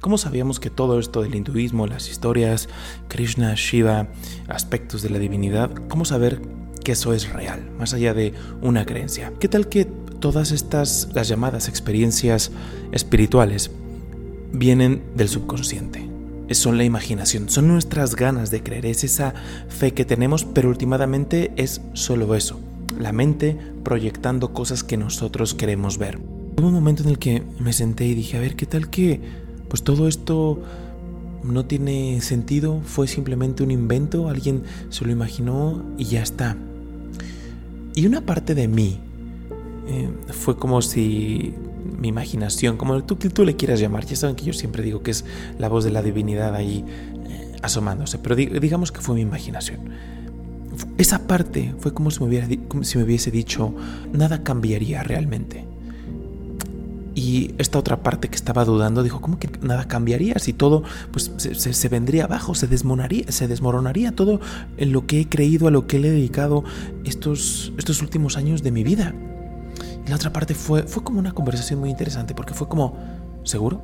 ¿Cómo 0.00 0.16
sabíamos 0.16 0.60
que 0.60 0.70
todo 0.70 0.98
esto 0.98 1.20
del 1.20 1.34
hinduismo, 1.34 1.86
las 1.86 2.08
historias, 2.08 2.70
Krishna, 3.08 3.52
Shiva, 3.54 4.08
aspectos 4.48 5.02
de 5.02 5.10
la 5.10 5.18
divinidad, 5.18 5.70
cómo 5.88 6.06
saber 6.06 6.40
que 6.82 6.92
eso 6.92 7.12
es 7.12 7.30
real, 7.30 7.70
más 7.78 7.92
allá 7.92 8.14
de 8.14 8.32
una 8.62 8.86
creencia? 8.86 9.30
¿Qué 9.38 9.46
tal 9.46 9.68
que 9.68 9.84
todas 9.84 10.52
estas, 10.52 11.10
las 11.12 11.28
llamadas 11.28 11.68
experiencias 11.68 12.50
espirituales, 12.92 13.70
vienen 14.54 15.02
del 15.16 15.28
subconsciente? 15.28 16.08
Son 16.52 16.78
la 16.78 16.84
imaginación, 16.84 17.50
son 17.50 17.68
nuestras 17.68 18.16
ganas 18.16 18.50
de 18.50 18.62
creer, 18.62 18.86
es 18.86 19.04
esa 19.04 19.34
fe 19.68 19.92
que 19.92 20.06
tenemos, 20.06 20.46
pero 20.46 20.70
últimamente 20.70 21.52
es 21.56 21.82
solo 21.92 22.34
eso, 22.34 22.58
la 22.98 23.12
mente 23.12 23.58
proyectando 23.84 24.54
cosas 24.54 24.82
que 24.82 24.96
nosotros 24.96 25.52
queremos 25.52 25.98
ver. 25.98 26.18
Hubo 26.56 26.68
un 26.68 26.74
momento 26.74 27.02
en 27.02 27.10
el 27.10 27.18
que 27.18 27.42
me 27.58 27.74
senté 27.74 28.06
y 28.06 28.14
dije, 28.14 28.38
a 28.38 28.40
ver, 28.40 28.56
¿qué 28.56 28.64
tal 28.64 28.88
que 28.88 29.49
pues 29.70 29.82
todo 29.82 30.08
esto 30.08 30.60
no 31.42 31.64
tiene 31.64 32.20
sentido? 32.20 32.82
Fue 32.84 33.08
simplemente 33.08 33.62
un 33.62 33.70
invento, 33.70 34.28
alguien 34.28 34.64
se 34.90 35.04
lo 35.04 35.12
imaginó 35.12 35.82
y 35.96 36.04
ya 36.04 36.22
está. 36.22 36.56
Y 37.94 38.06
una 38.06 38.20
parte 38.20 38.54
de 38.54 38.68
mí 38.68 38.98
eh, 39.88 40.10
fue 40.32 40.56
como 40.56 40.82
si 40.82 41.54
mi 41.98 42.08
imaginación, 42.08 42.76
como 42.76 43.02
tú, 43.04 43.16
tú 43.16 43.44
le 43.44 43.56
quieras 43.56 43.80
llamar, 43.80 44.04
ya 44.04 44.16
saben 44.16 44.36
que 44.36 44.44
yo 44.44 44.52
siempre 44.52 44.82
digo 44.82 45.02
que 45.02 45.12
es 45.12 45.24
la 45.58 45.68
voz 45.68 45.84
de 45.84 45.90
la 45.90 46.02
divinidad 46.02 46.54
ahí 46.54 46.84
eh, 47.28 47.52
asomándose, 47.62 48.18
pero 48.18 48.36
digamos 48.36 48.92
que 48.92 49.00
fue 49.00 49.14
mi 49.14 49.22
imaginación. 49.22 49.80
Esa 50.98 51.26
parte 51.26 51.74
fue 51.78 51.94
como 51.94 52.10
si 52.10 52.20
me, 52.20 52.26
hubiera, 52.26 52.48
como 52.68 52.84
si 52.84 52.98
me 52.98 53.04
hubiese 53.04 53.30
dicho, 53.30 53.74
nada 54.12 54.42
cambiaría 54.42 55.02
realmente. 55.02 55.64
Y 57.14 57.54
esta 57.58 57.78
otra 57.78 58.02
parte 58.02 58.28
que 58.28 58.36
estaba 58.36 58.64
dudando 58.64 59.02
dijo, 59.02 59.20
¿cómo 59.20 59.38
que 59.38 59.50
nada 59.62 59.88
cambiaría? 59.88 60.38
Si 60.38 60.52
todo 60.52 60.84
pues, 61.10 61.32
se, 61.36 61.88
vendría 61.88 62.24
abajo, 62.24 62.54
se 62.54 62.66
desmoronaría, 62.66 63.30
se 63.30 63.48
desmoronaría 63.48 64.12
todo 64.12 64.40
en 64.76 64.92
lo 64.92 65.06
que 65.06 65.20
he 65.20 65.28
creído, 65.28 65.66
a 65.66 65.70
lo 65.70 65.86
que 65.86 65.98
le 65.98 66.08
he 66.08 66.12
dedicado 66.12 66.62
estos, 67.04 67.72
estos 67.78 68.00
últimos 68.02 68.36
años 68.36 68.62
de 68.62 68.70
mi 68.70 68.84
vida. 68.84 69.14
Y 70.06 70.08
la 70.08 70.16
otra 70.16 70.32
parte 70.32 70.54
fue, 70.54 70.84
fue 70.84 71.02
como 71.02 71.18
una 71.18 71.32
conversación 71.32 71.80
muy 71.80 71.90
interesante 71.90 72.34
porque 72.34 72.54
fue 72.54 72.68
como, 72.68 72.96
¿seguro? 73.42 73.82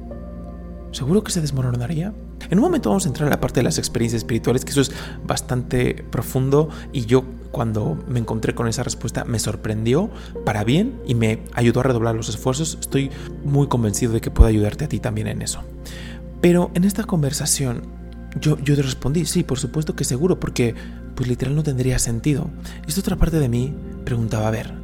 ¿Seguro 0.93 1.25
que 1.25 1.33
se 1.33 1.41
desmoronaría? 1.41 2.15
En 2.51 2.59
un 2.59 2.65
momento 2.65 2.91
vamos 2.91 3.05
a 3.05 3.09
entrar 3.09 3.27
a 3.27 3.31
la 3.31 3.41
parte 3.41 3.61
de 3.61 3.65
las 3.65 3.79
experiencias 3.79 4.21
espirituales, 4.21 4.65
que 4.65 4.71
eso 4.71 4.81
es 4.81 4.93
bastante 5.25 6.05
profundo 6.11 6.69
y 6.93 7.07
yo 7.07 7.25
cuando 7.51 7.99
me 8.09 8.19
encontré 8.21 8.55
con 8.55 8.69
esa 8.69 8.83
respuesta 8.83 9.25
me 9.25 9.39
sorprendió 9.39 10.11
para 10.45 10.65
bien 10.65 11.01
y 11.07 11.15
me 11.15 11.43
ayudó 11.55 11.81
a 11.81 11.85
redoblar 11.85 12.15
los 12.15 12.29
esfuerzos. 12.29 12.79
Estoy 12.81 13.11
muy 13.45 13.67
convencido 13.69 14.13
de 14.13 14.21
que 14.21 14.31
puedo 14.31 14.49
ayudarte 14.49 14.85
a 14.85 14.89
ti 14.89 15.01
también 15.01 15.27
en 15.27 15.43
eso. 15.43 15.63
Pero 16.41 16.71
en 16.75 16.85
esta 16.85 17.05
conversación 17.05 17.83
yo, 18.41 18.59
yo 18.59 18.77
respondí, 18.77 19.25
sí, 19.25 19.43
por 19.43 19.59
supuesto 19.59 19.97
que 19.97 20.05
seguro, 20.05 20.39
porque 20.39 20.75
pues 21.15 21.29
literal 21.29 21.57
no 21.57 21.63
tendría 21.63 21.99
sentido. 21.99 22.51
Y 22.87 22.99
otra 22.99 23.17
parte 23.17 23.39
de 23.39 23.49
mí 23.49 23.75
preguntaba, 24.05 24.49
a 24.49 24.51
ver, 24.51 24.75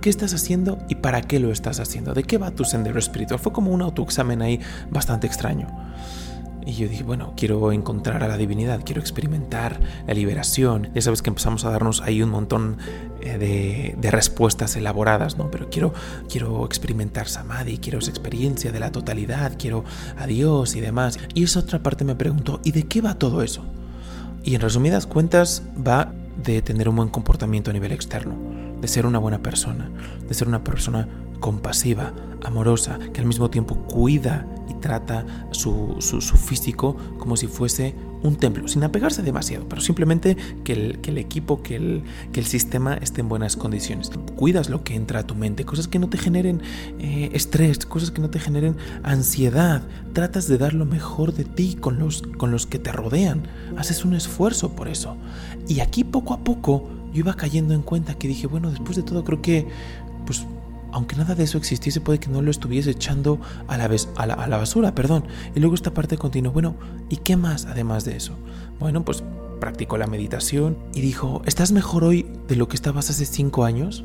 ¿qué 0.00 0.08
estás 0.10 0.32
haciendo 0.34 0.78
y 0.88 0.96
para 0.96 1.20
qué 1.20 1.38
lo 1.38 1.52
estás 1.52 1.80
haciendo? 1.80 2.14
¿De 2.14 2.24
qué 2.24 2.38
va 2.38 2.50
tu 2.50 2.64
sendero 2.64 2.98
espiritual? 2.98 3.38
Fue 3.38 3.52
como 3.52 3.70
un 3.72 3.82
autoexamen 3.82 4.42
ahí 4.42 4.60
bastante 4.90 5.26
extraño. 5.26 5.68
Y 6.66 6.74
yo 6.74 6.88
dije, 6.88 7.02
bueno, 7.02 7.32
quiero 7.36 7.72
encontrar 7.72 8.22
a 8.22 8.28
la 8.28 8.36
divinidad, 8.36 8.82
quiero 8.84 9.00
experimentar 9.00 9.80
la 10.06 10.14
liberación. 10.14 10.90
Ya 10.94 11.02
sabes 11.02 11.22
que 11.22 11.30
empezamos 11.30 11.64
a 11.64 11.70
darnos 11.70 12.00
ahí 12.02 12.22
un 12.22 12.30
montón 12.30 12.78
eh, 13.22 13.94
de, 13.98 14.10
respuestas 14.10 14.76
elaboradas, 14.76 15.36
¿no? 15.36 15.50
Pero 15.50 15.70
quiero, 15.70 15.92
quiero 16.28 16.64
experimentar 16.64 17.28
samadhi, 17.28 17.78
quiero 17.78 17.98
esa 17.98 18.10
experiencia 18.10 18.72
de 18.72 18.80
la 18.80 18.92
totalidad, 18.92 19.52
quiero 19.58 19.84
a 20.18 20.26
Dios 20.26 20.76
y 20.76 20.80
demás. 20.80 21.18
Y 21.34 21.44
esa 21.44 21.60
otra 21.60 21.82
parte 21.82 22.04
me 22.04 22.14
preguntó, 22.14 22.60
¿y 22.64 22.72
de 22.72 22.84
qué 22.84 23.00
va 23.00 23.14
todo 23.14 23.42
eso? 23.42 23.64
Y 24.42 24.54
en 24.54 24.60
resumidas 24.60 25.06
cuentas 25.06 25.62
va 25.76 26.12
de 26.42 26.62
tener 26.62 26.88
un 26.88 26.96
buen 26.96 27.08
comportamiento 27.08 27.70
a 27.70 27.74
nivel 27.74 27.92
externo, 27.92 28.34
de 28.80 28.88
ser 28.88 29.06
una 29.06 29.18
buena 29.18 29.42
persona, 29.42 29.90
de 30.26 30.34
ser 30.34 30.48
una 30.48 30.64
persona 30.64 31.08
compasiva, 31.40 32.12
amorosa, 32.44 32.98
que 33.12 33.20
al 33.20 33.26
mismo 33.26 33.50
tiempo 33.50 33.74
cuida 33.74 34.46
y 34.68 34.74
trata 34.74 35.26
su, 35.50 35.96
físico 36.36 36.96
como 37.18 37.36
si 37.36 37.46
fuese 37.46 37.94
un 38.22 38.36
templo, 38.36 38.68
sin 38.68 38.84
apegarse 38.84 39.22
demasiado, 39.22 39.66
pero 39.66 39.80
simplemente 39.80 40.36
que 40.62 40.72
el, 41.02 41.18
equipo, 41.18 41.62
que 41.62 41.76
el, 41.76 42.02
que 42.32 42.40
el, 42.40 42.46
sistema 42.46 42.94
esté 42.94 43.22
en 43.22 43.30
buenas 43.30 43.56
condiciones. 43.56 44.10
Cuidas 44.36 44.68
lo 44.68 44.84
que 44.84 44.94
entra 44.94 45.20
a 45.20 45.26
tu 45.26 45.34
mente, 45.34 45.64
cosas 45.64 45.88
que 45.88 45.98
no 45.98 46.10
te 46.10 46.18
generen 46.18 46.60
eh, 46.98 47.30
estrés, 47.32 47.86
cosas 47.86 48.10
que 48.10 48.20
no 48.20 48.28
te 48.28 48.38
generen 48.38 48.76
ansiedad. 49.02 49.82
Tratas 50.12 50.48
de 50.48 50.58
dar 50.58 50.74
lo 50.74 50.84
mejor 50.84 51.32
de 51.32 51.44
ti 51.44 51.78
con 51.80 51.98
los, 51.98 52.22
con 52.22 52.50
los 52.50 52.66
que 52.66 52.78
te 52.78 52.92
rodean. 52.92 53.44
Haces 53.78 54.04
un 54.04 54.12
esfuerzo 54.12 54.76
por 54.76 54.88
eso. 54.88 55.16
Y 55.66 55.80
aquí 55.80 56.04
poco 56.04 56.34
a 56.34 56.44
poco 56.44 56.99
yo 57.12 57.20
iba 57.20 57.34
cayendo 57.34 57.74
en 57.74 57.82
cuenta 57.82 58.14
que 58.14 58.28
dije, 58.28 58.46
bueno, 58.46 58.70
después 58.70 58.96
de 58.96 59.02
todo 59.02 59.24
creo 59.24 59.42
que 59.42 59.68
pues 60.26 60.46
aunque 60.92 61.16
nada 61.16 61.34
de 61.34 61.44
eso 61.44 61.58
existiese, 61.58 62.00
puede 62.00 62.18
que 62.18 62.28
no 62.28 62.42
lo 62.42 62.50
estuviese 62.50 62.90
echando 62.90 63.40
a 63.68 63.76
la, 63.76 63.88
vez, 63.88 64.08
a 64.16 64.26
la, 64.26 64.34
basura, 64.34 64.94
perdón. 64.94 65.24
Y 65.54 65.60
luego 65.60 65.74
esta 65.74 65.94
parte 65.94 66.18
continuó, 66.18 66.52
bueno, 66.52 66.74
¿y 67.08 67.16
qué 67.18 67.36
más 67.36 67.66
además 67.66 68.04
de 68.04 68.16
eso? 68.16 68.34
Bueno, 68.78 69.04
pues 69.04 69.22
practicó 69.60 69.98
la 69.98 70.06
meditación 70.06 70.76
y 70.94 71.00
dijo, 71.00 71.42
¿estás 71.46 71.72
mejor 71.72 72.04
hoy 72.04 72.26
de 72.48 72.56
lo 72.56 72.68
que 72.68 72.76
estabas 72.76 73.10
hace 73.10 73.24
cinco 73.26 73.64
años? 73.64 74.04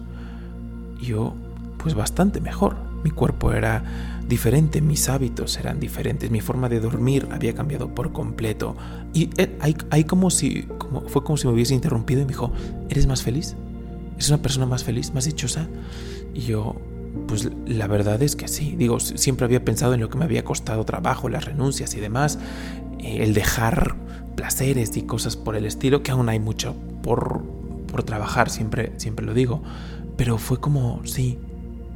Y 1.01 1.07
yo, 1.07 1.33
pues 1.77 1.95
bastante 1.95 2.41
mejor. 2.41 2.75
Mi 3.05 3.11
cuerpo 3.11 3.53
era 3.53 3.83
diferente, 4.27 4.81
mis 4.81 5.09
hábitos 5.09 5.57
eran 5.57 5.79
diferentes, 5.79 6.31
mi 6.31 6.41
forma 6.41 6.69
de 6.69 6.79
dormir 6.79 7.27
había 7.29 7.53
cambiado 7.53 7.93
por 7.93 8.11
completo. 8.11 8.75
Y 9.13 9.29
hay, 9.59 9.77
hay 9.91 10.05
como 10.05 10.31
si, 10.31 10.63
como, 10.79 11.01
fue 11.01 11.23
como 11.23 11.37
si 11.37 11.45
me 11.45 11.53
hubiese 11.53 11.75
interrumpido 11.75 12.21
y 12.21 12.23
me 12.23 12.29
dijo, 12.29 12.51
¿eres 12.89 13.05
más 13.05 13.21
feliz? 13.21 13.55
¿Es 14.17 14.29
una 14.29 14.41
persona 14.41 14.65
más 14.65 14.83
feliz, 14.83 15.13
más 15.13 15.25
dichosa? 15.25 15.67
Y 16.33 16.41
yo, 16.41 16.77
pues 17.27 17.47
la 17.67 17.85
verdad 17.85 18.23
es 18.23 18.35
que 18.35 18.47
sí. 18.47 18.75
Digo, 18.75 18.99
siempre 18.99 19.45
había 19.45 19.63
pensado 19.63 19.93
en 19.93 19.99
lo 19.99 20.09
que 20.09 20.17
me 20.17 20.25
había 20.25 20.43
costado 20.43 20.83
trabajo, 20.83 21.29
las 21.29 21.45
renuncias 21.45 21.93
y 21.93 21.99
demás, 21.99 22.39
eh, 22.97 23.19
el 23.21 23.35
dejar 23.35 23.97
placeres 24.35 24.97
y 24.97 25.03
cosas 25.03 25.37
por 25.37 25.55
el 25.55 25.67
estilo, 25.67 26.01
que 26.01 26.09
aún 26.09 26.27
hay 26.27 26.39
mucho 26.39 26.75
por, 27.03 27.43
por 27.85 28.01
trabajar, 28.01 28.49
siempre, 28.49 28.93
siempre 28.97 29.27
lo 29.27 29.35
digo. 29.35 29.61
Pero 30.17 30.39
fue 30.39 30.59
como, 30.59 31.05
sí, 31.05 31.37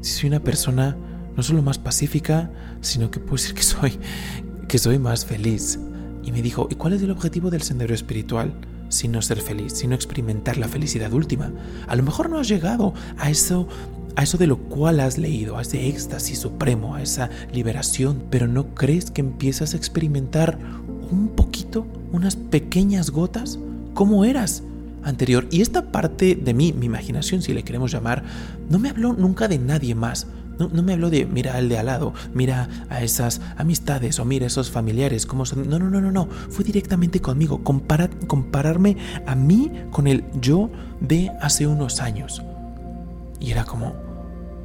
si 0.02 0.12
soy 0.12 0.30
una 0.30 0.42
persona 0.42 0.96
no 1.36 1.44
solo 1.44 1.62
más 1.62 1.78
pacífica, 1.78 2.52
sino 2.82 3.12
que 3.12 3.20
puedo 3.20 3.36
decir 3.36 3.56
que 3.56 3.64
soy, 3.64 3.98
que 4.68 4.78
soy 4.78 5.00
más 5.00 5.26
feliz. 5.26 5.80
Y 6.24 6.32
me 6.32 6.42
dijo, 6.42 6.68
¿y 6.70 6.76
cuál 6.76 6.94
es 6.94 7.02
el 7.02 7.12
objetivo 7.12 7.50
del 7.50 7.62
sendero 7.62 7.94
espiritual? 7.94 8.54
Sino 8.90 9.22
ser 9.22 9.42
feliz, 9.42 9.74
sino 9.74 9.96
experimentar 9.96 10.58
la 10.58 10.68
felicidad 10.68 11.14
última. 11.14 11.52
A 11.88 11.96
lo 11.96 12.04
mejor 12.04 12.30
no 12.30 12.40
has 12.40 12.48
llegado 12.48 12.94
a 13.18 13.30
eso 13.30 13.68
a 14.16 14.24
eso 14.24 14.38
de 14.38 14.48
lo 14.48 14.58
cual 14.58 15.00
has 15.00 15.18
leído, 15.18 15.58
a 15.58 15.62
ese 15.62 15.88
éxtasis 15.88 16.40
supremo, 16.40 16.96
a 16.96 17.02
esa 17.02 17.30
liberación, 17.54 18.24
pero 18.30 18.48
¿no 18.48 18.76
crees 18.76 19.12
que 19.12 19.22
empiezas 19.22 19.74
a 19.74 19.78
experimentar 19.78 20.60
un 21.10 21.30
poquito, 21.30 21.88
unas 22.12 22.36
pequeñas 22.36 23.12
gotas? 23.12 23.60
¿Cómo 23.94 24.26
eras? 24.26 24.64
Anterior. 25.04 25.48
Y 25.52 25.62
esta 25.62 25.92
parte 25.92 26.36
de 26.36 26.54
mí, 26.54 26.74
mi 26.74 26.86
imaginación, 26.86 27.42
si 27.42 27.54
le 27.54 27.64
queremos 27.64 27.92
llamar, 27.92 28.24
no 28.70 28.80
me 28.80 28.90
habló 28.90 29.14
nunca 29.14 29.48
de 29.48 29.58
nadie 29.58 29.96
más. 29.96 30.28
No, 30.60 30.84
me 30.84 30.92
habló 30.92 31.10
de 31.10 31.26
mira 31.26 31.56
al 31.56 31.70
de 31.70 31.78
al 31.78 31.86
lado, 31.86 32.14
mira 32.34 32.68
a 32.90 33.02
esas 33.02 33.40
amistades 33.56 34.20
o 34.20 34.26
mira 34.26 34.44
a 34.44 34.48
esos 34.48 34.70
familiares, 34.70 35.26
cómo 35.26 35.46
son. 35.46 35.70
No, 35.70 35.80
no, 35.80 35.90
no, 35.90 36.02
no, 36.02 36.12
no. 36.12 36.28
Fue 36.50 36.66
directamente 36.66 37.22
conmigo. 37.22 37.64
compararme 37.64 38.98
a 39.26 39.36
mí 39.36 39.72
con 39.90 40.08
el 40.08 40.26
yo 40.42 40.70
de 41.00 41.31
hace 41.42 41.66
unos 41.66 42.02
años. 42.02 42.42
Y 43.40 43.52
era 43.52 43.64
como, 43.64 43.94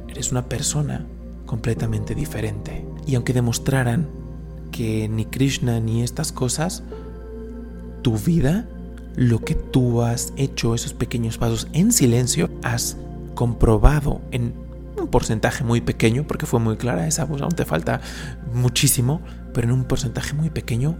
eres 0.09 0.33
una 0.33 0.49
persona 0.49 1.05
completamente 1.45 2.13
diferente. 2.13 2.85
Y 3.07 3.15
aunque 3.15 3.31
demostraran 3.31 4.07
que 4.71 5.07
ni 5.07 5.23
Krishna 5.25 5.79
ni 5.79 6.03
estas 6.03 6.33
cosas, 6.33 6.83
tu 8.01 8.17
vida, 8.17 8.67
lo 9.15 9.39
que 9.39 9.55
tú 9.55 10.01
has 10.01 10.33
hecho, 10.37 10.75
esos 10.75 10.93
pequeños 10.93 11.37
pasos 11.37 11.67
en 11.73 11.91
silencio, 11.91 12.49
has 12.63 12.97
comprobado 13.33 14.21
en 14.31 14.53
un 14.97 15.07
porcentaje 15.07 15.63
muy 15.63 15.81
pequeño, 15.81 16.25
porque 16.27 16.45
fue 16.45 16.59
muy 16.59 16.77
clara 16.77 17.07
esa 17.07 17.25
voz, 17.25 17.41
aún 17.41 17.51
te 17.51 17.65
falta 17.65 18.01
muchísimo, 18.53 19.21
pero 19.53 19.67
en 19.67 19.73
un 19.73 19.83
porcentaje 19.85 20.33
muy 20.33 20.49
pequeño, 20.49 20.97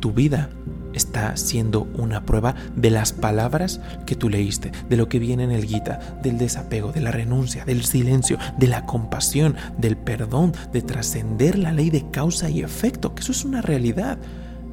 tu 0.00 0.12
vida 0.12 0.50
está 0.94 1.36
siendo 1.36 1.82
una 1.94 2.26
prueba 2.26 2.56
de 2.74 2.90
las 2.90 3.12
palabras 3.12 3.80
que 4.04 4.16
tú 4.16 4.28
leíste, 4.28 4.72
de 4.88 4.96
lo 4.96 5.08
que 5.08 5.20
viene 5.20 5.44
en 5.44 5.52
el 5.52 5.64
Gita, 5.64 6.18
del 6.22 6.38
desapego, 6.38 6.92
de 6.92 7.00
la 7.00 7.12
renuncia, 7.12 7.64
del 7.64 7.84
silencio, 7.84 8.38
de 8.58 8.66
la 8.66 8.84
compasión, 8.84 9.56
del 9.78 9.96
perdón, 9.96 10.52
de 10.72 10.82
trascender 10.82 11.58
la 11.58 11.72
ley 11.72 11.90
de 11.90 12.10
causa 12.10 12.50
y 12.50 12.60
efecto, 12.60 13.14
que 13.14 13.22
eso 13.22 13.32
es 13.32 13.44
una 13.44 13.62
realidad. 13.62 14.18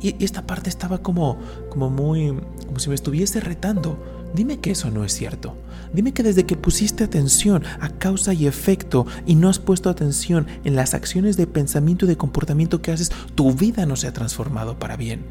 Y 0.02 0.24
esta 0.24 0.46
parte 0.46 0.70
estaba 0.70 1.00
como, 1.00 1.38
como 1.70 1.90
muy, 1.90 2.34
como 2.66 2.80
si 2.80 2.90
me 2.90 2.96
estuviese 2.96 3.40
retando. 3.40 3.98
Dime 4.34 4.60
que 4.60 4.72
eso 4.72 4.92
no 4.92 5.04
es 5.04 5.14
cierto. 5.14 5.56
Dime 5.94 6.14
que 6.14 6.24
desde 6.24 6.46
que 6.46 6.56
pusiste 6.56 7.04
atención 7.04 7.64
a 7.80 7.90
causa 7.90 8.34
y 8.34 8.46
efecto 8.46 9.08
y 9.26 9.36
no 9.36 9.50
has 9.50 9.60
puesto 9.60 9.90
atención 9.90 10.46
en 10.64 10.76
las 10.76 10.94
acciones 10.94 11.36
de 11.36 11.48
pensamiento 11.48 12.06
y 12.06 12.10
de 12.10 12.18
comportamiento 12.18 12.82
que 12.82 12.92
haces, 12.92 13.12
tu 13.36 13.54
vida 13.54 13.86
no 13.86 13.96
se 13.96 14.08
ha 14.08 14.14
transformado 14.14 14.78
para 14.78 14.98
bien. 14.98 15.26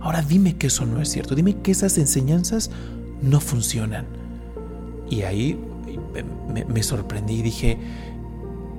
Ahora 0.00 0.22
dime 0.22 0.56
que 0.56 0.68
eso 0.68 0.86
no 0.86 1.00
es 1.00 1.10
cierto. 1.10 1.34
Dime 1.34 1.56
que 1.56 1.72
esas 1.72 1.98
enseñanzas 1.98 2.70
no 3.20 3.40
funcionan. 3.40 4.06
Y 5.10 5.22
ahí 5.22 5.58
me, 6.68 6.82
sorprendí 6.82 7.34
y 7.34 7.42
dije, 7.42 7.78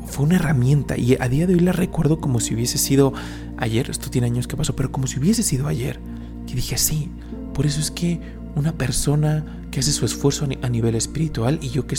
fue 0.08 0.26
una 0.26 0.36
herramienta 0.36 0.98
y 0.98 1.16
a 1.20 1.28
día 1.30 1.48
de 1.48 1.54
hoy 1.54 1.60
la 1.60 1.74
recuerdo 1.74 2.20
como 2.20 2.40
si 2.40 2.56
hubiese 2.56 2.78
sido 2.78 3.14
ayer, 3.58 3.90
esto 3.90 4.10
tiene 4.10 4.28
años 4.28 4.48
que 4.48 4.58
pasó, 4.58 4.76
pero 4.76 4.92
como 4.92 5.08
si 5.08 5.20
hubiese 5.20 5.44
sido 5.44 5.68
ayer. 5.68 6.00
Y 6.48 6.54
dije, 6.54 6.78
sí, 6.78 7.12
por 7.54 7.66
eso 7.66 7.80
es 7.80 7.92
que 7.92 8.22
una 8.56 8.74
persona 8.74 9.46
que 9.70 9.82
hace 9.82 9.92
su 9.92 10.06
esfuerzo 10.06 10.48
a 10.62 10.70
nivel 10.70 10.96
espiritual 10.96 11.60
y 11.62 11.70
yo 11.70 11.86
que 11.86 11.96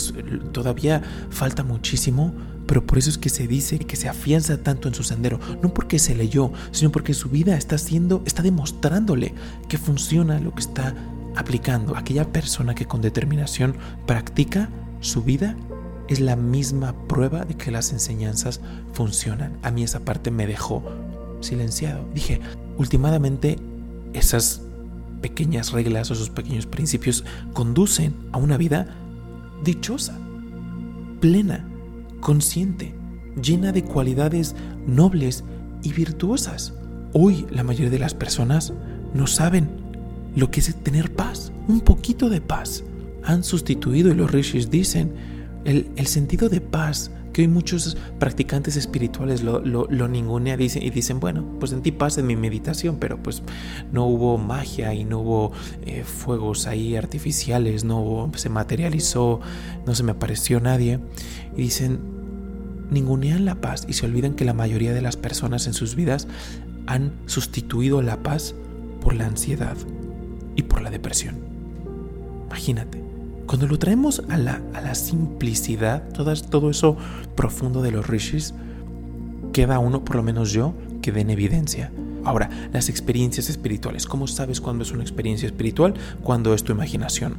todavía 0.51 1.01
falta 1.29 1.63
muchísimo, 1.63 2.33
pero 2.65 2.85
por 2.85 2.97
eso 2.97 3.09
es 3.09 3.17
que 3.17 3.29
se 3.29 3.47
dice 3.47 3.79
que 3.79 3.95
se 3.95 4.09
afianza 4.09 4.61
tanto 4.61 4.87
en 4.87 4.93
su 4.93 5.03
sendero, 5.03 5.39
no 5.61 5.73
porque 5.73 5.99
se 5.99 6.15
leyó, 6.15 6.51
sino 6.71 6.91
porque 6.91 7.13
su 7.13 7.29
vida 7.29 7.55
está 7.55 7.75
haciendo, 7.75 8.21
está 8.25 8.41
demostrándole 8.41 9.33
que 9.69 9.77
funciona 9.77 10.39
lo 10.39 10.53
que 10.53 10.61
está 10.61 10.93
aplicando. 11.35 11.95
Aquella 11.95 12.31
persona 12.31 12.75
que 12.75 12.85
con 12.85 13.01
determinación 13.01 13.75
practica 14.05 14.69
su 14.99 15.23
vida 15.23 15.55
es 16.09 16.19
la 16.19 16.35
misma 16.35 16.93
prueba 17.07 17.45
de 17.45 17.53
que 17.53 17.71
las 17.71 17.93
enseñanzas 17.93 18.61
funcionan. 18.93 19.57
A 19.61 19.69
mí 19.69 19.83
esa 19.83 19.99
parte 19.99 20.31
me 20.31 20.47
dejó 20.47 20.83
silenciado. 21.39 22.03
Dije, 22.13 22.41
últimamente 22.77 23.57
esas 24.13 24.61
pequeñas 25.21 25.71
reglas 25.71 26.09
o 26.09 26.15
esos 26.15 26.31
pequeños 26.31 26.65
principios 26.65 27.23
conducen 27.53 28.15
a 28.31 28.39
una 28.39 28.57
vida 28.57 28.87
dichosa, 29.63 30.17
plena, 31.19 31.67
consciente, 32.21 32.95
llena 33.41 33.71
de 33.71 33.83
cualidades 33.83 34.55
nobles 34.87 35.43
y 35.83 35.93
virtuosas. 35.93 36.73
Hoy 37.13 37.45
la 37.51 37.63
mayoría 37.63 37.91
de 37.91 37.99
las 37.99 38.15
personas 38.15 38.73
no 39.13 39.27
saben 39.27 39.69
lo 40.35 40.49
que 40.49 40.59
es 40.59 40.75
tener 40.75 41.13
paz, 41.13 41.51
un 41.67 41.81
poquito 41.81 42.29
de 42.29 42.41
paz. 42.41 42.83
Han 43.23 43.43
sustituido, 43.43 44.09
y 44.09 44.15
los 44.15 44.31
rishis 44.31 44.71
dicen, 44.71 45.13
el, 45.65 46.07
sentido 46.07 46.49
de 46.49 46.61
paz 46.61 47.11
que 47.33 47.41
hoy 47.43 47.47
muchos 47.47 47.95
practicantes 48.17 48.75
espirituales 48.75 49.43
lo, 49.43 49.61
ningunean 50.07 50.57
dicen, 50.57 50.83
y 50.83 50.89
dicen, 50.89 51.19
bueno, 51.19 51.45
pues 51.59 51.71
sentí 51.71 51.91
paz 51.91 52.17
en 52.17 52.27
mi 52.27 52.35
meditación, 52.35 52.97
pero 52.99 53.21
pues 53.21 53.43
no 53.91 54.05
hubo 54.05 54.37
magia 54.37 54.93
y 54.93 55.05
no 55.05 55.19
hubo 55.19 55.51
eh, 55.85 56.03
fuegos 56.03 56.65
ahí 56.65 56.95
artificiales, 56.95 57.83
no 57.83 58.31
se 58.35 58.49
materializó, 58.49 59.41
no 59.85 59.95
se 59.95 60.03
me 60.03 60.11
apareció 60.11 60.59
nadie. 60.59 60.99
Y 61.55 61.63
dicen, 61.63 61.99
ningunean 62.89 63.45
la 63.45 63.55
paz 63.55 63.85
y 63.87 63.93
se 63.93 64.05
olvidan 64.05 64.33
que 64.33 64.45
la 64.45 64.53
mayoría 64.53 64.93
de 64.93 65.01
las 65.01 65.17
personas 65.17 65.67
en 65.67 65.73
sus 65.73 65.95
vidas 65.95 66.27
han 66.87 67.13
sustituido 67.27 68.01
la 68.01 68.23
paz 68.23 68.55
por 69.01 69.13
la 69.13 69.27
ansiedad 69.27 69.77
y 70.55 70.63
por 70.63 70.81
la 70.81 70.89
depresión. 70.89 71.37
Imagínate. 72.47 73.08
Cuando 73.49 73.65
lo 73.65 73.79
traemos 73.79 74.21
a 74.29 74.37
la, 74.37 74.61
a 74.75 74.81
la 74.81 74.93
simplicidad, 74.93 76.07
todo, 76.09 76.31
todo 76.35 76.69
eso 76.69 76.95
profundo 77.35 77.81
de 77.81 77.89
los 77.89 78.05
rishis, 78.05 78.53
queda 79.53 79.79
uno, 79.79 80.05
por 80.05 80.17
lo 80.17 80.21
menos 80.21 80.51
yo, 80.51 80.75
que 81.01 81.11
den 81.11 81.31
evidencia. 81.31 81.91
Ahora, 82.23 82.47
las 82.71 82.89
experiencias 82.89 83.49
espirituales. 83.49 84.05
¿Cómo 84.05 84.27
sabes 84.27 84.61
cuándo 84.61 84.83
es 84.83 84.91
una 84.91 85.01
experiencia 85.01 85.47
espiritual? 85.47 85.95
Cuando 86.21 86.53
es 86.53 86.63
tu 86.63 86.73
imaginación. 86.73 87.37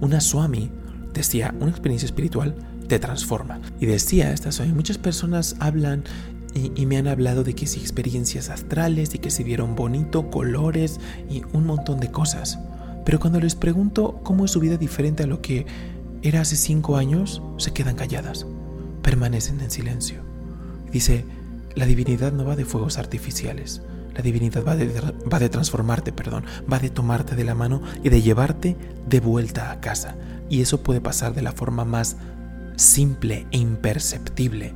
Una 0.00 0.22
Swami 0.22 0.70
decía, 1.12 1.54
una 1.60 1.72
experiencia 1.72 2.06
espiritual 2.06 2.54
te 2.88 2.98
transforma. 2.98 3.60
Y 3.78 3.84
decía 3.84 4.32
esta 4.32 4.50
Swami, 4.50 4.72
muchas 4.72 4.96
personas 4.96 5.56
hablan 5.58 6.04
y, 6.54 6.72
y, 6.74 6.86
me 6.86 6.96
han 6.96 7.06
hablado 7.06 7.44
de 7.44 7.54
que 7.54 7.66
si 7.66 7.80
experiencias 7.80 8.48
astrales 8.48 9.14
y 9.14 9.18
que 9.18 9.30
se 9.30 9.44
vieron 9.44 9.76
bonito, 9.76 10.30
colores 10.30 11.00
y 11.28 11.42
un 11.52 11.66
montón 11.66 12.00
de 12.00 12.10
cosas. 12.10 12.58
Pero 13.04 13.20
cuando 13.20 13.40
les 13.40 13.54
pregunto 13.54 14.20
cómo 14.22 14.44
es 14.44 14.50
su 14.50 14.60
vida 14.60 14.76
diferente 14.76 15.22
a 15.22 15.26
lo 15.26 15.42
que 15.42 15.66
era 16.22 16.40
hace 16.40 16.56
cinco 16.56 16.96
años, 16.96 17.42
se 17.58 17.72
quedan 17.72 17.96
calladas, 17.96 18.46
permanecen 19.02 19.60
en 19.60 19.70
silencio. 19.70 20.22
Dice, 20.90 21.24
la 21.74 21.86
divinidad 21.86 22.32
no 22.32 22.44
va 22.44 22.56
de 22.56 22.64
fuegos 22.64 22.98
artificiales, 22.98 23.82
la 24.14 24.22
divinidad 24.22 24.64
va 24.64 24.76
de, 24.76 25.48
transformarte, 25.48 26.12
perdón, 26.12 26.44
va 26.72 26.78
de 26.78 26.88
tomarte 26.88 27.34
de 27.34 27.44
la 27.44 27.54
mano 27.54 27.82
y 28.02 28.08
de 28.08 28.22
llevarte 28.22 28.76
de 29.08 29.20
vuelta 29.20 29.72
a 29.72 29.80
casa. 29.80 30.16
Y 30.48 30.60
eso 30.60 30.82
puede 30.82 31.00
pasar 31.00 31.34
de 31.34 31.42
la 31.42 31.52
forma 31.52 31.84
más 31.84 32.16
simple 32.76 33.46
e 33.50 33.58
imperceptible. 33.58 34.72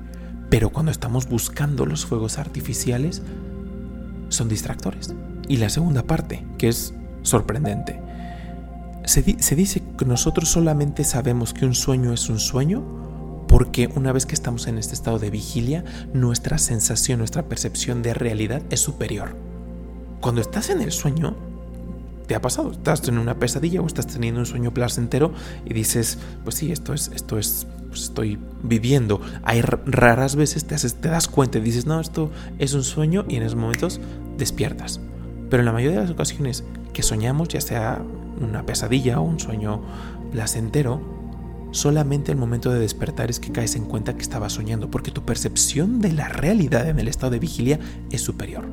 Pero 0.51 0.71
cuando 0.71 0.91
estamos 0.91 1.29
buscando 1.29 1.87
los 1.87 2.05
fuegos 2.05 2.39
artificiales, 2.39 3.23
son 4.29 4.49
distractores. 4.49 5.15
Y 5.47 5.59
la 5.59 5.69
segunda 5.69 6.03
parte, 6.03 6.45
que 6.59 6.69
es 6.69 6.95
sorprendente, 7.23 8.01
se, 9.09 9.23
dice 9.57 9.83
que 9.97 10.05
nosotros 10.05 10.51
solamente 10.51 11.03
sabemos 11.03 11.55
que 11.55 11.65
un 11.65 11.75
sueño 11.75 12.13
es 12.13 12.29
un 12.29 12.39
sueño 12.39 12.85
porque 13.49 13.89
una 13.95 14.13
vez 14.13 14.27
que 14.27 14.35
estamos 14.35 14.67
en 14.67 14.77
este 14.77 14.93
estado 14.93 15.19
de 15.19 15.31
vigilia, 15.31 15.83
nuestra 16.13 16.59
sensación, 16.59 17.19
nuestra 17.19 17.45
percepción 17.45 18.03
de 18.03 18.13
realidad 18.13 18.63
es 18.69 18.81
superior. 18.81 19.35
Cuando 20.21 20.43
estás 20.43 20.69
en 20.69 20.83
el 20.83 20.93
sueño, 20.93 21.35
te 22.27 22.35
ha 22.35 22.43
pasado, 22.43 22.73
estás 22.73 23.09
en 23.09 23.17
una 23.17 23.39
pesadilla 23.39 23.81
o 23.81 23.87
estás 23.87 24.07
teniendo 24.07 24.41
un 24.41 24.47
sueño 24.47 24.75
placentero 24.75 25.33
y 25.65 25.73
dices, 25.73 26.19
pues 26.45 26.57
sí, 26.57 26.71
esto 26.71 26.93
es, 26.93 27.11
esto 27.15 27.39
es, 27.39 27.67
pues 27.89 28.03
estoy 28.03 28.39
viviendo. 28.63 29.23
Hay 29.43 29.63
raras 29.63 30.37
veces 30.37 30.67
te, 30.67 30.75
haces, 30.75 30.97
te 30.97 31.09
das 31.09 31.29
cuenta 31.29 31.57
y 31.57 31.63
dices, 31.63 31.87
no, 31.87 31.99
esto 32.01 32.31
es 32.59 32.75
un 32.75 32.85
sueño 32.85 33.25
y 33.27 33.37
en 33.37 33.45
esos 33.45 33.57
momentos 33.57 33.99
despiertas. 34.37 35.01
Pero 35.51 35.63
en 35.63 35.67
la 35.67 35.73
mayoría 35.73 35.99
de 35.99 36.05
las 36.05 36.13
ocasiones 36.13 36.65
que 36.93 37.03
soñamos, 37.03 37.49
ya 37.49 37.61
sea 37.61 38.03
una 38.41 38.65
pesadilla 38.65 39.21
o 39.21 39.25
un 39.25 39.41
sueño 39.41 39.83
placentero, 40.31 41.01
solamente 41.71 42.33
el 42.33 42.39
momento 42.39 42.71
de 42.73 42.81
despertar 42.81 43.31
es 43.31 43.41
que 43.41 43.53
caes 43.53 43.77
en 43.77 43.85
cuenta 43.85 44.15
que 44.15 44.23
estabas 44.23 44.55
soñando, 44.55 44.91
porque 44.91 45.11
tu 45.11 45.25
percepción 45.25 46.01
de 46.01 46.13
la 46.13 46.29
realidad 46.29 46.89
en 46.89 46.99
el 46.99 47.09
estado 47.09 47.33
de 47.33 47.39
vigilia 47.39 47.79
es 48.11 48.23
superior. 48.23 48.65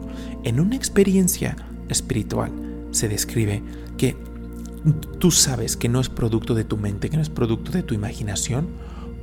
En 0.44 0.60
una 0.60 0.76
experiencia 0.76 1.56
espiritual 1.90 2.52
se 2.92 3.08
describe 3.08 3.64
que 3.98 4.18
tú 5.20 5.32
sabes 5.32 5.78
que 5.78 5.90
no 5.90 6.00
es 6.00 6.10
producto 6.10 6.54
de 6.54 6.64
tu 6.64 6.78
mente, 6.78 7.10
que 7.10 7.18
no 7.18 7.24
es 7.24 7.30
producto 7.30 7.72
de 7.72 7.84
tu 7.84 7.94
imaginación, 7.94 8.68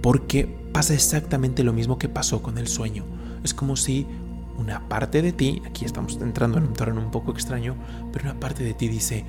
porque 0.00 0.48
pasa 0.72 0.94
exactamente 0.94 1.62
lo 1.62 1.72
mismo 1.72 1.98
que 1.98 2.08
pasó 2.08 2.42
con 2.42 2.58
el 2.58 2.66
sueño. 2.66 3.04
Es 3.44 3.54
como 3.54 3.76
si 3.76 4.06
una 4.62 4.88
parte 4.88 5.22
de 5.22 5.32
ti, 5.32 5.60
aquí 5.66 5.84
estamos 5.84 6.16
entrando 6.20 6.58
en 6.58 6.64
un 6.64 6.72
terreno 6.72 7.00
un 7.00 7.10
poco 7.10 7.32
extraño, 7.32 7.74
pero 8.12 8.30
una 8.30 8.38
parte 8.38 8.62
de 8.62 8.74
ti 8.74 8.88
dice, 8.88 9.24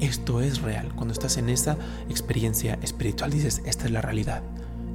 esto 0.00 0.40
es 0.40 0.62
real. 0.62 0.92
Cuando 0.94 1.12
estás 1.12 1.36
en 1.36 1.50
esa 1.50 1.76
experiencia 2.08 2.78
espiritual 2.82 3.30
dices, 3.30 3.60
esta 3.66 3.84
es 3.84 3.90
la 3.90 4.00
realidad. 4.00 4.42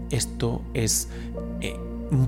Esto 0.09 0.63
es, 0.73 1.09
eh, 1.61 1.77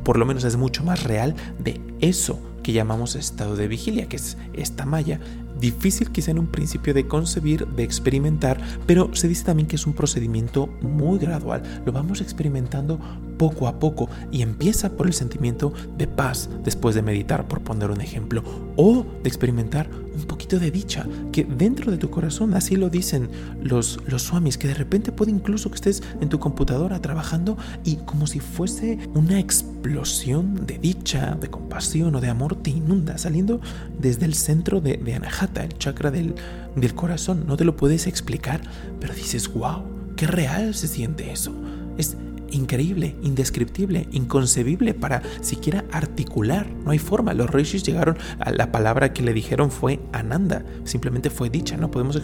por 0.03 0.17
lo 0.17 0.25
menos 0.25 0.43
es 0.43 0.55
mucho 0.55 0.83
más 0.83 1.03
real 1.03 1.35
de 1.59 1.81
eso 1.99 2.39
que 2.61 2.73
llamamos 2.73 3.15
estado 3.15 3.55
de 3.55 3.67
vigilia, 3.67 4.07
que 4.07 4.17
es 4.17 4.37
esta 4.53 4.85
malla 4.85 5.19
difícil 5.59 6.11
quizá 6.11 6.31
en 6.31 6.39
un 6.39 6.47
principio 6.47 6.93
de 6.93 7.07
concebir, 7.07 7.67
de 7.67 7.83
experimentar, 7.83 8.59
pero 8.85 9.13
se 9.13 9.27
dice 9.27 9.45
también 9.45 9.67
que 9.67 9.75
es 9.75 9.87
un 9.87 9.93
procedimiento 9.93 10.67
muy 10.81 11.19
gradual. 11.19 11.63
Lo 11.85 11.91
vamos 11.91 12.21
experimentando 12.21 12.99
poco 13.37 13.67
a 13.67 13.79
poco 13.79 14.09
y 14.31 14.41
empieza 14.41 14.89
por 14.91 15.07
el 15.07 15.13
sentimiento 15.13 15.73
de 15.97 16.07
paz 16.07 16.49
después 16.63 16.95
de 16.95 17.01
meditar, 17.01 17.47
por 17.47 17.61
poner 17.61 17.91
un 17.91 18.01
ejemplo, 18.01 18.43
o 18.75 19.05
de 19.23 19.29
experimentar 19.29 19.89
un 20.17 20.25
poquito 20.25 20.59
de 20.59 20.71
dicha, 20.71 21.05
que 21.31 21.43
dentro 21.43 21.91
de 21.91 21.97
tu 21.97 22.09
corazón, 22.09 22.53
así 22.53 22.75
lo 22.75 22.89
dicen 22.89 23.29
los, 23.61 23.99
los 24.07 24.23
swamis, 24.23 24.57
que 24.57 24.67
de 24.67 24.73
repente 24.73 25.11
puede 25.11 25.31
incluso 25.31 25.69
que 25.69 25.75
estés 25.75 26.03
en 26.19 26.29
tu 26.29 26.39
computadora 26.39 27.01
trabajando 27.01 27.57
y 27.83 27.97
como 27.97 28.27
si 28.27 28.39
fuese 28.39 28.97
una 29.13 29.39
explosión 29.39 30.65
de 30.65 30.77
dicha, 30.77 31.37
de 31.39 31.49
compasión 31.49 32.15
o 32.15 32.21
de 32.21 32.29
amor 32.29 32.55
te 32.55 32.71
inunda, 32.71 33.17
saliendo 33.17 33.61
desde 33.99 34.25
el 34.25 34.33
centro 34.33 34.81
de, 34.81 34.97
de 34.97 35.13
Anahata, 35.13 35.63
el 35.63 35.77
chakra 35.77 36.11
del, 36.11 36.35
del 36.75 36.93
corazón. 36.95 37.45
No 37.47 37.57
te 37.57 37.65
lo 37.65 37.75
puedes 37.75 38.07
explicar, 38.07 38.61
pero 38.99 39.13
dices, 39.13 39.53
wow, 39.53 39.83
qué 40.15 40.27
real 40.27 40.73
se 40.73 40.87
siente 40.87 41.31
eso. 41.31 41.53
Es 41.97 42.17
increíble, 42.51 43.15
indescriptible, 43.21 44.07
inconcebible 44.11 44.93
para 44.93 45.21
siquiera 45.41 45.85
articular. 45.91 46.67
No 46.83 46.91
hay 46.91 46.99
forma. 46.99 47.33
Los 47.33 47.49
rishis 47.49 47.83
llegaron 47.83 48.17
a 48.39 48.51
la 48.51 48.71
palabra 48.71 49.13
que 49.13 49.23
le 49.23 49.33
dijeron 49.33 49.71
fue 49.71 49.99
ananda. 50.11 50.65
Simplemente 50.83 51.29
fue 51.29 51.49
dicha. 51.49 51.77
No 51.77 51.91
podemos 51.91 52.15
e, 52.15 52.21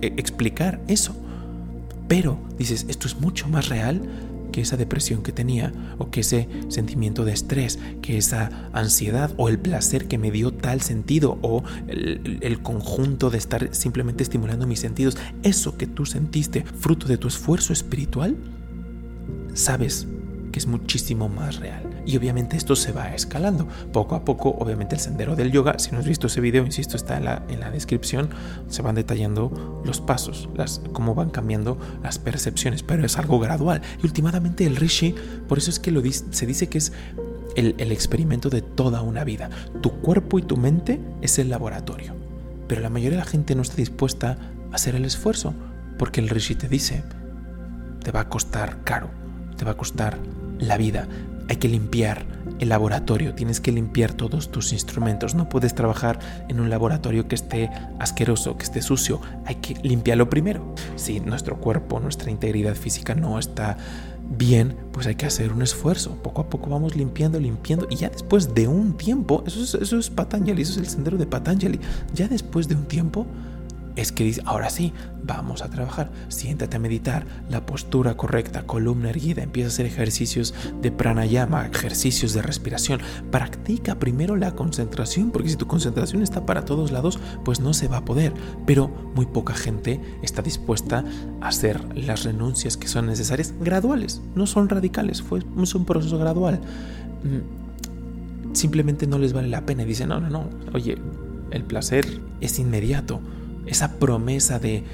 e, 0.00 0.06
explicar 0.16 0.80
eso. 0.88 1.14
Pero 2.08 2.38
dices, 2.58 2.86
esto 2.88 3.06
es 3.06 3.18
mucho 3.20 3.48
más 3.48 3.68
real 3.68 4.02
que 4.52 4.60
esa 4.60 4.76
depresión 4.76 5.22
que 5.22 5.32
tenía, 5.32 5.72
o 5.98 6.10
que 6.10 6.20
ese 6.20 6.46
sentimiento 6.68 7.24
de 7.24 7.32
estrés, 7.32 7.78
que 8.02 8.18
esa 8.18 8.68
ansiedad, 8.72 9.32
o 9.38 9.48
el 9.48 9.58
placer 9.58 10.06
que 10.06 10.18
me 10.18 10.30
dio 10.30 10.52
tal 10.52 10.82
sentido, 10.82 11.38
o 11.40 11.64
el, 11.88 12.38
el 12.42 12.62
conjunto 12.62 13.30
de 13.30 13.38
estar 13.38 13.74
simplemente 13.74 14.22
estimulando 14.22 14.66
mis 14.66 14.80
sentidos, 14.80 15.16
eso 15.42 15.78
que 15.78 15.86
tú 15.86 16.04
sentiste 16.04 16.64
fruto 16.78 17.08
de 17.08 17.16
tu 17.16 17.28
esfuerzo 17.28 17.72
espiritual, 17.72 18.36
sabes 19.54 20.06
que 20.52 20.58
es 20.58 20.66
muchísimo 20.66 21.28
más 21.28 21.56
real. 21.56 21.92
Y 22.04 22.16
obviamente 22.16 22.56
esto 22.56 22.76
se 22.76 22.92
va 22.92 23.14
escalando. 23.14 23.66
Poco 23.92 24.14
a 24.14 24.24
poco, 24.24 24.50
obviamente 24.50 24.94
el 24.94 25.00
sendero 25.00 25.34
del 25.34 25.50
yoga, 25.50 25.78
si 25.78 25.92
no 25.92 25.98
has 25.98 26.06
visto 26.06 26.26
ese 26.26 26.40
video, 26.40 26.64
insisto, 26.64 26.96
está 26.96 27.16
en 27.16 27.24
la, 27.24 27.42
en 27.48 27.60
la 27.60 27.70
descripción, 27.70 28.30
se 28.68 28.82
van 28.82 28.94
detallando 28.94 29.82
los 29.84 30.00
pasos, 30.00 30.48
cómo 30.92 31.14
van 31.14 31.30
cambiando 31.30 31.78
las 32.02 32.18
percepciones, 32.18 32.82
pero 32.82 33.04
es 33.04 33.18
algo 33.18 33.38
gradual. 33.38 33.82
Y 34.02 34.06
últimamente 34.06 34.66
el 34.66 34.76
rishi, 34.76 35.14
por 35.48 35.58
eso 35.58 35.70
es 35.70 35.78
que 35.78 35.92
se 36.30 36.46
dice 36.46 36.68
que 36.68 36.78
es 36.78 36.92
el, 37.56 37.74
el 37.78 37.92
experimento 37.92 38.50
de 38.50 38.62
toda 38.62 39.02
una 39.02 39.24
vida. 39.24 39.48
Tu 39.80 39.90
cuerpo 40.00 40.38
y 40.38 40.42
tu 40.42 40.56
mente 40.56 41.00
es 41.22 41.38
el 41.38 41.48
laboratorio. 41.48 42.14
Pero 42.68 42.80
la 42.80 42.90
mayoría 42.90 43.18
de 43.18 43.24
la 43.24 43.30
gente 43.30 43.54
no 43.54 43.62
está 43.62 43.76
dispuesta 43.76 44.38
a 44.70 44.74
hacer 44.74 44.94
el 44.96 45.04
esfuerzo, 45.04 45.54
porque 45.98 46.20
el 46.20 46.28
rishi 46.28 46.56
te 46.56 46.68
dice, 46.68 47.04
te 48.02 48.10
va 48.10 48.20
a 48.20 48.28
costar 48.28 48.82
caro, 48.82 49.10
te 49.62 49.64
va 49.64 49.72
a 49.72 49.76
costar 49.76 50.18
la 50.58 50.76
vida. 50.76 51.06
Hay 51.48 51.54
que 51.54 51.68
limpiar 51.68 52.26
el 52.58 52.68
laboratorio, 52.68 53.32
tienes 53.32 53.60
que 53.60 53.70
limpiar 53.70 54.12
todos 54.12 54.50
tus 54.50 54.72
instrumentos. 54.72 55.36
No 55.36 55.48
puedes 55.48 55.72
trabajar 55.72 56.18
en 56.48 56.58
un 56.58 56.68
laboratorio 56.68 57.28
que 57.28 57.36
esté 57.36 57.70
asqueroso, 58.00 58.56
que 58.56 58.64
esté 58.64 58.82
sucio. 58.82 59.20
Hay 59.44 59.56
que 59.56 59.76
limpiarlo 59.84 60.28
primero. 60.28 60.74
Si 60.96 61.20
nuestro 61.20 61.58
cuerpo, 61.58 62.00
nuestra 62.00 62.32
integridad 62.32 62.74
física 62.74 63.14
no 63.14 63.38
está 63.38 63.76
bien, 64.36 64.76
pues 64.90 65.06
hay 65.06 65.14
que 65.14 65.26
hacer 65.26 65.52
un 65.52 65.62
esfuerzo. 65.62 66.20
Poco 66.24 66.40
a 66.40 66.50
poco 66.50 66.68
vamos 66.68 66.96
limpiando, 66.96 67.38
limpiando. 67.38 67.86
Y 67.88 67.94
ya 67.94 68.08
después 68.08 68.56
de 68.56 68.66
un 68.66 68.96
tiempo, 68.96 69.44
eso 69.46 69.62
es, 69.62 69.74
eso 69.74 69.96
es 69.96 70.10
Patanjali, 70.10 70.62
eso 70.62 70.72
es 70.72 70.78
el 70.78 70.86
sendero 70.88 71.18
de 71.18 71.26
Patanjali. 71.26 71.78
Ya 72.12 72.26
después 72.26 72.66
de 72.66 72.74
un 72.74 72.86
tiempo, 72.86 73.28
es 73.96 74.12
que 74.12 74.24
dice, 74.24 74.42
ahora 74.46 74.70
sí, 74.70 74.92
vamos 75.24 75.62
a 75.62 75.68
trabajar, 75.68 76.10
siéntate 76.28 76.76
a 76.76 76.80
meditar, 76.80 77.26
la 77.50 77.66
postura 77.66 78.16
correcta, 78.16 78.62
columna 78.62 79.10
erguida, 79.10 79.42
empieza 79.42 79.68
a 79.68 79.72
hacer 79.72 79.86
ejercicios 79.86 80.54
de 80.80 80.90
pranayama, 80.90 81.66
ejercicios 81.66 82.32
de 82.32 82.42
respiración, 82.42 83.00
practica 83.30 83.98
primero 83.98 84.36
la 84.36 84.54
concentración, 84.54 85.30
porque 85.30 85.50
si 85.50 85.56
tu 85.56 85.66
concentración 85.66 86.22
está 86.22 86.46
para 86.46 86.64
todos 86.64 86.90
lados, 86.90 87.18
pues 87.44 87.60
no 87.60 87.74
se 87.74 87.88
va 87.88 87.98
a 87.98 88.04
poder, 88.04 88.32
pero 88.66 88.88
muy 89.14 89.26
poca 89.26 89.54
gente 89.54 90.00
está 90.22 90.42
dispuesta 90.42 91.04
a 91.40 91.48
hacer 91.48 91.80
las 91.96 92.24
renuncias 92.24 92.76
que 92.76 92.88
son 92.88 93.06
necesarias 93.06 93.54
graduales, 93.60 94.22
no 94.34 94.46
son 94.46 94.68
radicales, 94.68 95.22
fue, 95.22 95.40
un 95.54 95.84
proceso 95.84 96.18
gradual. 96.18 96.60
Mm, 97.24 98.54
simplemente 98.54 99.06
no 99.06 99.18
les 99.18 99.32
vale 99.32 99.48
la 99.48 99.64
pena 99.64 99.82
y 99.82 99.86
dicen, 99.86 100.08
no, 100.08 100.20
no, 100.20 100.28
no, 100.28 100.48
oye, 100.74 100.98
el 101.50 101.64
placer 101.64 102.06
es 102.40 102.58
inmediato 102.58 103.20
esa 103.66 103.98
promesa 103.98 104.58
de, 104.58 104.84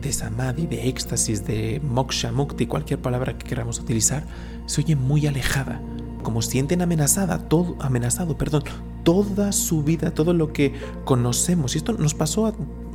de, 0.00 0.12
samadhi, 0.12 0.66
de 0.66 0.88
éxtasis, 0.88 1.46
de 1.46 1.80
moksha, 1.82 2.32
mukti, 2.32 2.66
cualquier 2.66 3.00
palabra 3.00 3.38
que 3.38 3.46
queramos 3.46 3.78
utilizar, 3.78 4.24
se 4.66 4.82
oye 4.82 4.96
muy 4.96 5.26
alejada, 5.26 5.80
como 6.22 6.42
sienten 6.42 6.82
amenazada, 6.82 7.48
todo, 7.48 7.76
amenazado, 7.80 8.36
perdón, 8.36 8.64
toda 9.02 9.52
su 9.52 9.82
vida, 9.82 10.12
todo 10.12 10.34
lo 10.34 10.52
que 10.52 10.74
conocemos. 11.04 11.74
Y 11.74 11.78
esto 11.78 11.94
nos 11.94 12.14
pasó 12.14 12.46
a, 12.46 12.54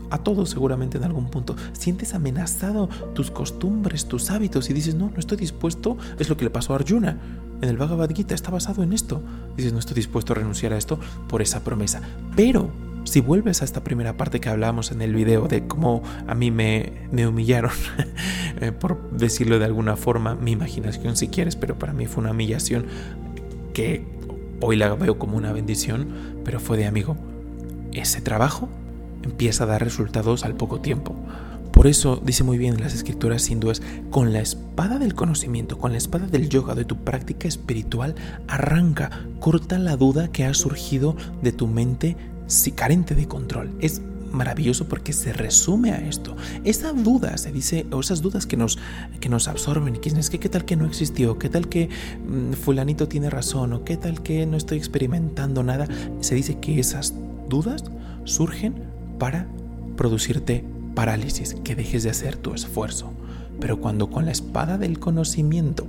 a 0.09 0.19
todos 0.19 0.49
seguramente 0.49 0.97
en 0.97 1.03
algún 1.03 1.29
punto. 1.29 1.55
Sientes 1.73 2.13
amenazado 2.13 2.89
tus 3.13 3.31
costumbres, 3.31 4.07
tus 4.07 4.29
hábitos 4.29 4.69
y 4.69 4.73
dices, 4.73 4.95
no, 4.95 5.09
no 5.09 5.19
estoy 5.19 5.37
dispuesto. 5.37 5.97
Es 6.19 6.29
lo 6.29 6.37
que 6.37 6.45
le 6.45 6.51
pasó 6.51 6.73
a 6.73 6.77
Arjuna. 6.77 7.17
En 7.61 7.69
el 7.69 7.77
Bhagavad 7.77 8.09
Gita 8.13 8.35
está 8.35 8.51
basado 8.51 8.83
en 8.83 8.93
esto. 8.93 9.21
Dices, 9.55 9.73
no 9.73 9.79
estoy 9.79 9.95
dispuesto 9.95 10.33
a 10.33 10.35
renunciar 10.35 10.73
a 10.73 10.77
esto 10.77 10.99
por 11.27 11.41
esa 11.41 11.63
promesa. 11.63 12.01
Pero 12.35 12.69
si 13.07 13.21
vuelves 13.21 13.61
a 13.61 13.65
esta 13.65 13.83
primera 13.83 14.17
parte 14.17 14.39
que 14.39 14.49
hablábamos 14.49 14.91
en 14.91 15.01
el 15.01 15.15
video 15.15 15.47
de 15.47 15.65
cómo 15.65 16.03
a 16.27 16.35
mí 16.35 16.51
me, 16.51 16.91
me 17.11 17.25
humillaron, 17.25 17.71
eh, 18.61 18.71
por 18.71 19.11
decirlo 19.11 19.59
de 19.59 19.65
alguna 19.65 19.95
forma, 19.95 20.35
mi 20.35 20.51
imaginación 20.51 21.15
si 21.15 21.29
quieres, 21.29 21.55
pero 21.55 21.79
para 21.79 21.93
mí 21.93 22.05
fue 22.05 22.21
una 22.21 22.31
humillación 22.31 22.85
que 23.73 24.05
hoy 24.59 24.75
la 24.75 24.93
veo 24.95 25.17
como 25.17 25.37
una 25.37 25.53
bendición, 25.53 26.07
pero 26.43 26.59
fue 26.59 26.77
de 26.77 26.85
amigo. 26.85 27.15
Ese 27.93 28.21
trabajo 28.21 28.69
empieza 29.23 29.63
a 29.63 29.67
dar 29.67 29.83
resultados 29.83 30.43
al 30.43 30.55
poco 30.55 30.81
tiempo. 30.81 31.15
Por 31.71 31.87
eso 31.87 32.21
dice 32.23 32.43
muy 32.43 32.57
bien 32.57 32.73
en 32.73 32.81
las 32.81 32.95
escrituras 32.95 33.49
hindúes, 33.49 33.83
con 34.09 34.33
la 34.33 34.39
espada 34.39 34.97
del 34.97 35.13
conocimiento, 35.13 35.77
con 35.77 35.91
la 35.91 35.97
espada 35.97 36.25
del 36.25 36.49
yoga, 36.49 36.73
de 36.75 36.85
tu 36.85 36.97
práctica 36.97 37.47
espiritual, 37.47 38.15
arranca, 38.47 39.11
corta 39.39 39.77
la 39.77 39.95
duda 39.95 40.29
que 40.29 40.43
ha 40.43 40.53
surgido 40.53 41.15
de 41.41 41.51
tu 41.51 41.67
mente 41.67 42.17
si 42.47 42.71
carente 42.71 43.15
de 43.15 43.27
control. 43.27 43.71
Es 43.79 44.01
maravilloso 44.31 44.87
porque 44.87 45.13
se 45.13 45.33
resume 45.33 45.91
a 45.91 45.97
esto. 45.97 46.35
Esa 46.63 46.93
duda, 46.93 47.37
se 47.37 47.51
dice, 47.51 47.85
o 47.91 47.99
esas 47.99 48.21
dudas 48.21 48.45
que 48.45 48.57
nos, 48.57 48.77
que 49.19 49.29
nos 49.29 49.47
absorben 49.47 49.95
que 49.95 50.09
es 50.09 50.29
que 50.29 50.39
qué 50.39 50.49
tal 50.49 50.65
que 50.65 50.75
no 50.75 50.85
existió, 50.85 51.37
qué 51.37 51.49
tal 51.49 51.69
que 51.69 51.89
mm, 52.27 52.53
fulanito 52.53 53.07
tiene 53.07 53.29
razón, 53.29 53.73
o 53.73 53.83
qué 53.83 53.97
tal 53.97 54.21
que 54.21 54.45
no 54.45 54.57
estoy 54.57 54.77
experimentando 54.77 55.63
nada, 55.63 55.87
se 56.21 56.35
dice 56.35 56.59
que 56.59 56.79
esas 56.79 57.13
dudas 57.49 57.83
surgen 58.25 58.75
para 59.19 59.47
producirte 59.95 60.63
parálisis, 60.93 61.55
que 61.63 61.75
dejes 61.75 62.03
de 62.03 62.09
hacer 62.09 62.35
tu 62.35 62.53
esfuerzo. 62.53 63.11
Pero 63.59 63.79
cuando 63.79 64.09
con 64.09 64.25
la 64.25 64.31
espada 64.31 64.77
del 64.77 64.99
conocimiento 64.99 65.87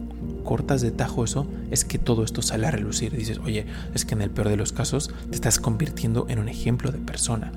cortas 0.48 0.80
de 0.80 0.90
tajo 0.90 1.24
eso, 1.24 1.46
es 1.70 1.84
que 1.84 1.98
todo 1.98 2.24
esto 2.24 2.40
sale 2.40 2.66
a 2.66 2.70
relucir. 2.70 3.14
Dices, 3.14 3.38
oye, 3.44 3.66
es 3.92 4.06
que 4.06 4.14
en 4.14 4.22
el 4.22 4.30
peor 4.30 4.48
de 4.48 4.56
los 4.56 4.72
casos 4.72 5.10
te 5.28 5.34
estás 5.34 5.60
convirtiendo 5.60 6.24
en 6.30 6.38
un 6.38 6.48
ejemplo 6.48 6.90
de 6.90 6.96
persona. 6.96 7.52